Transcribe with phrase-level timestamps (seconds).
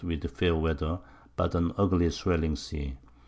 [0.03, 0.99] with fair Weather,
[1.35, 2.97] but an ugly swelling Sea.